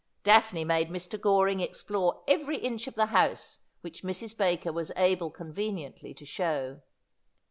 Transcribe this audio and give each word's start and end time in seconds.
Daphne 0.23 0.63
made 0.65 0.89
Mr. 0.89 1.21
Goring 1.21 1.59
explore 1.59 2.23
every 2.27 2.57
inch 2.57 2.87
of 2.87 2.95
the 2.95 3.05
house 3.05 3.59
which 3.81 4.01
Mrs. 4.01 4.35
Baker 4.35 4.73
was 4.73 4.91
able 4.97 5.29
conveniently 5.29 6.15
to 6.15 6.25
show. 6.25 6.81